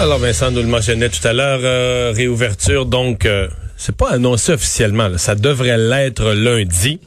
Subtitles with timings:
[0.00, 4.50] Alors Vincent nous le mentionnait tout à l'heure, euh, réouverture donc euh, c'est pas annoncé
[4.54, 7.00] officiellement, ça devrait l'être lundi,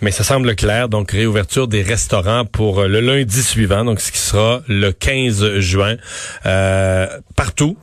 [0.00, 0.88] mais ça semble clair.
[0.88, 5.58] Donc réouverture des restaurants pour euh, le lundi suivant donc ce qui sera le 15
[5.58, 5.96] juin
[7.36, 7.76] partout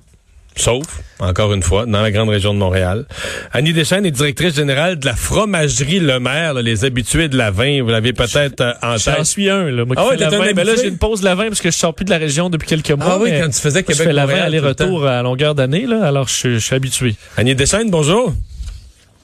[0.57, 0.85] Sauf,
[1.19, 3.05] encore une fois, dans la grande région de Montréal.
[3.51, 7.83] Annie Deschênes est directrice générale de la fromagerie Le Maire, les habitués de la vin.
[7.83, 9.15] Vous l'avez peut-être euh, en tête.
[9.17, 9.83] J'en suis un, là.
[9.83, 11.75] Moi, qui ah ouais, ben là, j'ai une pause de la vin parce que je
[11.75, 13.15] sors plus de la région depuis quelques mois.
[13.15, 16.05] Ah oui, quand tu faisais Québec, je fais la vin aller-retour à longueur d'année, là.
[16.05, 17.15] Alors, je, suis habitué.
[17.37, 18.33] Annie Deschênes, bonjour.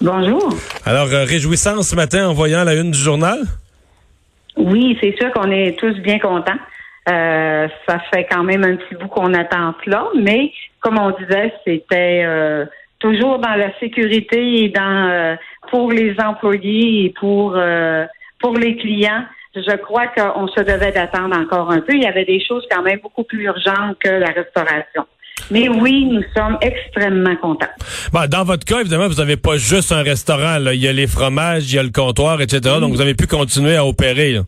[0.01, 0.53] Bonjour.
[0.85, 3.39] Alors, euh, réjouissance ce matin en voyant la une du journal?
[4.57, 6.57] Oui, c'est sûr qu'on est tous bien contents.
[7.09, 10.51] Euh, ça fait quand même un petit bout qu'on attend cela, mais
[10.81, 12.65] comme on disait, c'était euh,
[12.99, 15.35] toujours dans la sécurité et dans euh,
[15.71, 17.57] pour les employés et pour
[18.39, 19.23] pour les clients.
[19.53, 21.93] Je crois qu'on se devait d'attendre encore un peu.
[21.93, 25.05] Il y avait des choses quand même beaucoup plus urgentes que la restauration.
[25.49, 27.67] Mais oui, nous sommes extrêmement contents.
[28.13, 30.59] Bon, dans votre cas, évidemment, vous n'avez pas juste un restaurant.
[30.59, 30.73] Là.
[30.73, 32.77] Il y a les fromages, il y a le comptoir, etc.
[32.79, 34.39] Donc, vous avez pu continuer à opérer.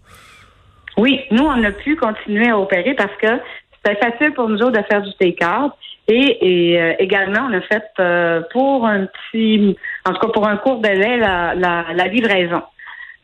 [1.04, 3.28] Oui, nous, on a pu continuer à opérer parce que
[3.76, 5.73] c'était facile pour nous autres de faire du take-out.
[6.08, 10.56] Et, euh, également, on a fait euh, pour un petit, en tout cas pour un
[10.56, 12.62] court délai, la, la, livraison.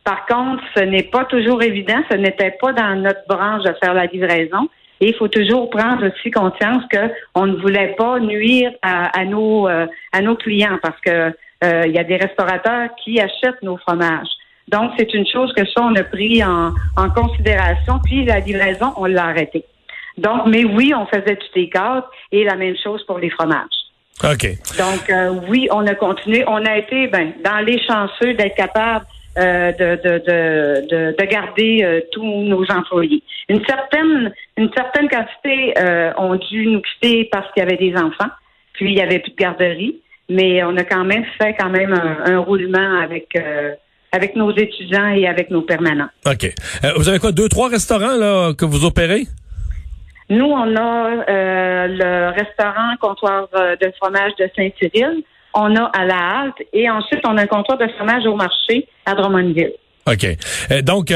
[0.03, 3.93] Par contre, ce n'est pas toujours évident, ce n'était pas dans notre branche de faire
[3.93, 4.67] la livraison.
[4.99, 9.87] Et il faut toujours prendre aussi conscience qu'on ne voulait pas nuire à, nos euh,
[10.11, 14.38] à nos clients parce que il y a des restaurateurs qui achètent nos fromages.
[14.71, 16.73] Donc, c'est une chose que ça, on a pris en,
[17.15, 17.99] considération.
[18.03, 19.65] Puis, la livraison, on l'a arrêté.
[20.17, 23.79] Donc, mais oui, on faisait tout les cartes et la même chose pour les fromages.
[24.23, 24.45] OK.
[24.77, 26.43] Donc, euh, oui, on a continué.
[26.47, 29.05] On a été ben, dans les chanceux d'être capable
[29.37, 33.23] euh, de, de, de, garder euh, tous nos employés.
[33.47, 35.73] Une certaine, une certaine quantité
[36.17, 38.29] ont dû nous quitter parce qu'il y avait des enfants,
[38.73, 41.93] puis il y avait plus de garderie, mais on a quand même fait quand même
[41.93, 43.33] un, un roulement avec
[44.11, 46.09] avec nos étudiants et avec nos permanents.
[46.25, 46.53] OK.
[46.83, 49.27] Euh, vous avez quoi, deux, trois restaurants là, que vous opérez?
[50.29, 55.23] Nous, on a euh, le restaurant comptoir euh, de fromage de Saint-Cyril.
[55.53, 58.87] On a à la halte et ensuite on a un comptoir de fromage au marché
[59.05, 59.73] à Drummondville.
[60.05, 60.25] OK.
[60.83, 61.13] donc,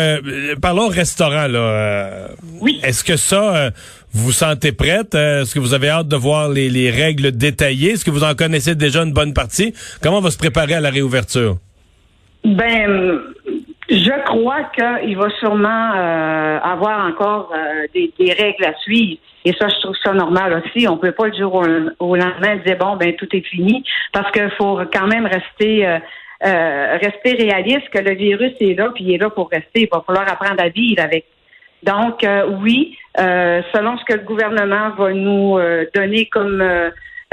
[0.62, 1.48] parlons restaurant.
[1.48, 2.30] Là.
[2.60, 2.80] oui.
[2.84, 3.72] Est-ce que ça,
[4.12, 5.16] vous vous sentez prête?
[5.16, 7.92] Est-ce que vous avez hâte de voir les, les règles détaillées?
[7.92, 9.74] Est-ce que vous en connaissez déjà une bonne partie?
[10.02, 11.58] Comment on va se préparer à la réouverture?
[12.44, 13.22] Ben,
[13.90, 19.20] je crois qu'il va sûrement euh, avoir encore euh, des, règles à suivre.
[19.46, 20.88] Et ça, je trouve ça normal aussi.
[20.88, 21.64] On peut pas le jour
[22.00, 26.98] au, lendemain dire bon, ben tout est fini, parce qu'il faut quand même rester euh,
[27.02, 29.82] rester réaliste que le virus est là, puis il est là pour rester.
[29.82, 31.26] Il va falloir apprendre à vivre avec.
[31.84, 32.26] Donc
[32.62, 35.60] oui, selon ce que le gouvernement va nous
[35.94, 36.64] donner comme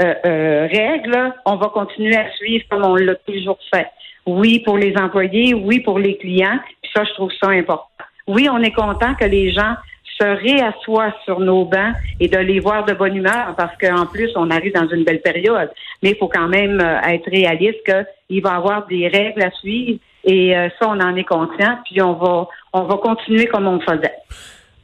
[0.01, 3.87] règles, on va continuer à suivre comme on l'a toujours fait.
[4.25, 6.59] Oui, pour les employés, oui, pour les clients.
[6.81, 7.87] Puis ça, je trouve ça important.
[8.27, 9.75] Oui, on est content que les gens
[10.19, 14.29] se réassoient sur nos bancs et de les voir de bonne humeur parce qu'en plus,
[14.35, 15.71] on arrive dans une belle période.
[16.03, 19.51] Mais il faut quand même euh, être réaliste qu'il va y avoir des règles à
[19.51, 21.79] suivre et euh, ça, on en est conscient.
[21.85, 24.13] Puis on va, on va continuer comme on faisait.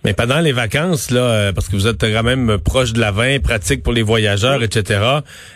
[0.07, 3.11] Mais pendant les vacances, là, euh, parce que vous êtes quand même proche de la
[3.11, 5.01] vin, pratique pour les voyageurs, etc.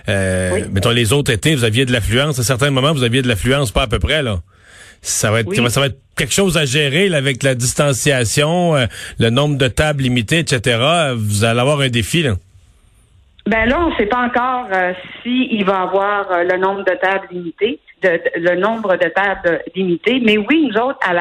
[0.09, 2.37] Euh, Mettons les autres étés, vous aviez de l'affluence.
[2.37, 4.39] À certains moments, vous aviez de l'affluence, pas à peu près là.
[5.01, 8.87] Ça va être, ça va être quelque chose à gérer là, avec la distanciation, euh,
[9.19, 11.13] le nombre de tables limitées, etc.
[11.15, 12.33] Vous allez avoir un défi là.
[13.47, 14.91] Ben là, on ne sait pas encore euh,
[15.23, 20.21] s'il va avoir le nombre de tables limitées, de, le nombre de tables limitées.
[20.25, 21.13] Mais oui, nous autres, à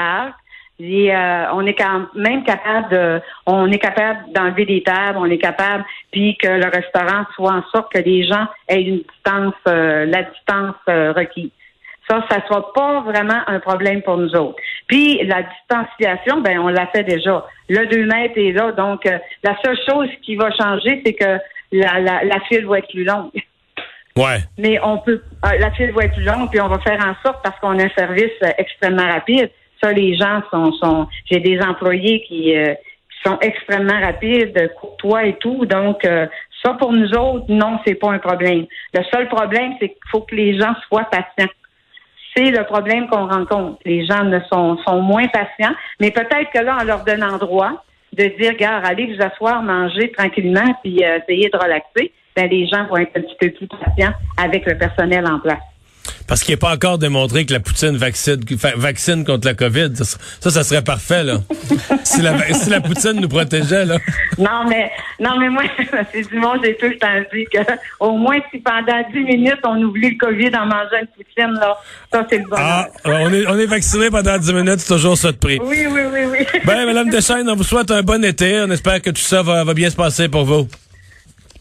[0.83, 5.39] euh, on est quand même capable de, on est capable d'enlever des tables, on est
[5.39, 10.07] capable, puis que le restaurant soit en sorte que les gens aient une distance, euh,
[10.07, 11.51] la distance euh, requise.
[12.09, 14.57] Ça, ça soit pas vraiment un problème pour nous autres.
[14.89, 17.47] Puis la distanciation, ben on l'a fait déjà.
[17.69, 21.39] Le 2 mètres est là, donc la seule chose qui va changer, c'est que
[21.71, 23.31] la, la, la file va être plus longue.
[24.17, 24.39] Ouais.
[24.59, 27.45] Mais on peut, la file va être plus longue, puis on va faire en sorte
[27.45, 29.51] parce qu'on a un service extrêmement rapide
[29.83, 32.75] ça, les gens sont, sont j'ai des employés qui, euh,
[33.25, 35.67] sont extrêmement rapides, courtois et tout.
[35.67, 36.27] Donc, euh,
[36.63, 38.67] ça, pour nous autres, non, c'est pas un problème.
[38.95, 41.51] Le seul problème, c'est qu'il faut que les gens soient patients.
[42.37, 43.79] C'est le problème qu'on rencontre.
[43.85, 47.85] Les gens ne sont, sont moins patients, mais peut-être que là, en leur donnant droit
[48.13, 52.67] de dire, gars, allez vous asseoir, manger tranquillement, puis euh, essayer de relaxer, ben, les
[52.67, 55.59] gens vont être un petit peu plus patients avec le personnel en place.
[56.31, 58.39] Parce qu'il n'est pas encore démontré que la poutine vaccine,
[58.77, 59.91] vaccine contre la COVID.
[59.97, 61.39] Ça, ça serait parfait, là.
[62.05, 63.99] si, la, si la poutine nous protégeait, là.
[64.39, 65.65] Non, mais, non, mais moi,
[66.13, 67.59] c'est du monde, j'ai tout le temps dit que,
[67.99, 71.77] au moins, si pendant 10 minutes, on oublie le COVID en mangeant une poutine, là,
[72.13, 72.57] ça, c'est le bon.
[72.57, 75.59] Ah, on est, on est vacciné pendant 10 minutes, c'est toujours ça de prix.
[75.61, 76.61] Oui, oui, oui, oui.
[76.65, 78.61] Ben, Madame Deschaines, on vous souhaite un bon été.
[78.61, 80.69] On espère que tout ça va, va bien se passer pour vous.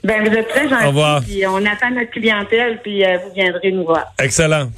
[0.03, 0.85] Ben, vous êtes très gentil.
[0.85, 1.21] Au revoir.
[1.21, 4.13] Puis on attend notre clientèle, puis euh, vous viendrez nous voir.
[4.19, 4.71] Excellent.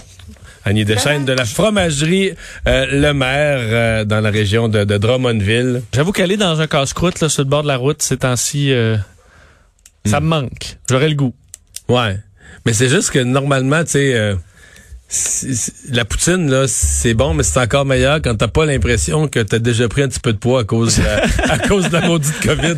[0.64, 2.34] Annie Deschaines de la fromagerie
[2.68, 5.82] euh, Le Maire euh, dans la région de, Drummondville.
[5.94, 8.72] J'avoue qu'aller dans un casse-croûte là, sur le bord de la route ces temps-ci,
[10.06, 10.24] ça hmm.
[10.24, 10.78] me manque.
[10.90, 11.34] J'aurais le goût.
[11.90, 12.18] Ouais.
[12.66, 14.36] Mais c'est juste que normalement, tu sais
[15.92, 19.60] la poutine, là, c'est bon, mais c'est encore meilleur quand t'as pas l'impression que t'as
[19.60, 21.04] déjà pris un petit peu de poids à cause, de,
[21.52, 22.78] à cause de la maudite COVID.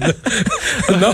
[0.99, 1.13] non?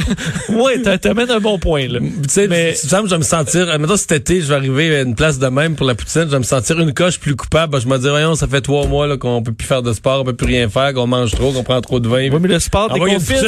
[0.50, 2.00] Oui, t'amènes un bon point, là.
[2.00, 2.74] Tu sais, mais...
[2.82, 5.76] je vais me sentir, maintenant cet été, je vais arriver à une place de même
[5.76, 7.80] pour la poutine, je vais me sentir une coche plus coupable.
[7.82, 10.22] Je me dis, voyons, ça fait trois mois, là, qu'on peut plus faire de sport,
[10.22, 12.30] on peut plus rien faire, qu'on mange trop, qu'on prend trop de vin.
[12.32, 13.42] Oui, mais le sport, qu'on fait,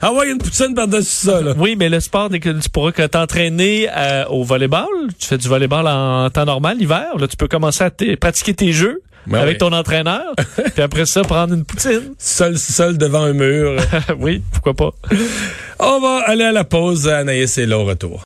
[0.00, 1.54] Ah ouais, une poutine par-dessus ça, là.
[1.58, 4.86] Oui, mais le sport, dès que tu pourras t'entraîner euh, au volleyball,
[5.18, 7.90] tu fais du volleyball en temps normal, l'hiver, Là, tu peux commencer à
[8.20, 9.02] pratiquer tes jeux.
[9.26, 10.22] Ben avec ton entraîneur,
[10.74, 12.14] puis après ça, prendre une poutine.
[12.16, 13.76] Seul, seul devant un mur.
[14.20, 14.90] oui, pourquoi pas.
[15.80, 17.08] On va aller à la pause.
[17.08, 18.24] Anaïs est là au retour.